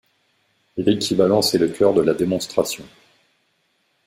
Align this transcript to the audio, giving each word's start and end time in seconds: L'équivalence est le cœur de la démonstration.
L'équivalence 0.77 1.53
est 1.53 1.59
le 1.59 1.67
cœur 1.67 1.93
de 1.93 2.01
la 2.01 2.15
démonstration. 2.15 2.83